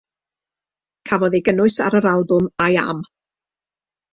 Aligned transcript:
Cafodd 1.09 1.37
ei 1.39 1.43
gynnwys 1.49 1.77
ar 1.89 1.99
yr 2.01 2.09
albwm 2.15 2.49
"I 2.49 2.71
Am". 2.87 3.07